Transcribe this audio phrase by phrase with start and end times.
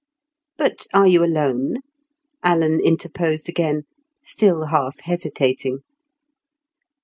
[0.57, 1.75] "But are you alone?"
[2.41, 3.83] Alan interposed again,
[4.23, 5.81] still half hesitating.